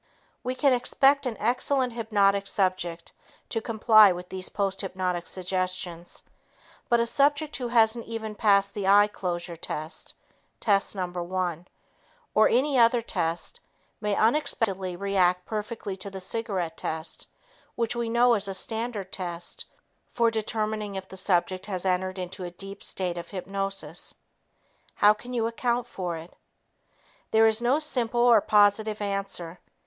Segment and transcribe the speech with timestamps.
[0.41, 3.13] We can expect an excellent hypnotic subject
[3.49, 6.23] to comply with these posthypnotic suggestions,
[6.89, 10.15] but a subject who hasn't even passed the eye closure test
[10.59, 11.05] (test No.
[11.05, 11.67] 1)
[12.33, 13.59] or any other test
[14.01, 17.27] may unexpectedly react perfectly to the cigarette test
[17.75, 19.65] which we know is a standard test
[20.11, 24.15] for determining if the subject has entered into a deep state of hypnosis.
[24.95, 26.33] How can you account for it?
[27.29, 29.59] There is no simple or positive answer.